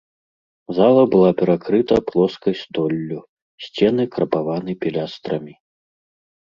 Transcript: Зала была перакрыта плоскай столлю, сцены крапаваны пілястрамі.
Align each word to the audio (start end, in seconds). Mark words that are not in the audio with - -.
Зала 0.77 1.03
была 1.15 1.29
перакрыта 1.41 1.99
плоскай 2.09 2.55
столлю, 2.63 3.19
сцены 3.67 4.03
крапаваны 4.19 4.71
пілястрамі. 4.87 5.53